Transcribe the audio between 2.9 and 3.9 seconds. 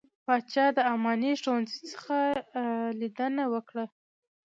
ليدنه وکړه.